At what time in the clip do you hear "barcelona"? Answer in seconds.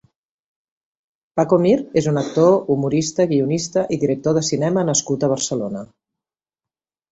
5.37-5.87